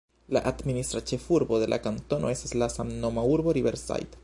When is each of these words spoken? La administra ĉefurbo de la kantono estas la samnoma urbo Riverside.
La 0.35 0.41
administra 0.51 1.01
ĉefurbo 1.11 1.59
de 1.63 1.67
la 1.75 1.79
kantono 1.85 2.33
estas 2.37 2.57
la 2.63 2.73
samnoma 2.79 3.27
urbo 3.35 3.57
Riverside. 3.59 4.19